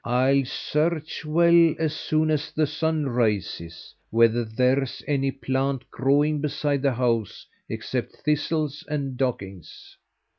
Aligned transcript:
I'll 0.03 0.45
search 0.45 1.23
well 1.25 1.75
as 1.77 1.95
soon 1.95 2.31
as 2.31 2.49
the 2.51 2.65
sun 2.65 3.05
rises, 3.05 3.93
whether 4.09 4.43
there's 4.43 5.03
any 5.05 5.29
plant 5.29 5.91
growing 5.91 6.41
beside 6.41 6.81
the 6.81 6.93
house 6.93 7.45
except 7.69 8.15
thistles 8.15 8.83
and 8.87 9.15
dockings." 9.15 9.95